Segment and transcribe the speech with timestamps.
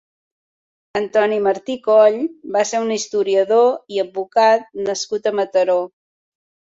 [0.99, 2.17] Antoni Martí Coll
[2.55, 3.67] va ser un historiador
[3.97, 5.77] i advocat nascut a Mataró.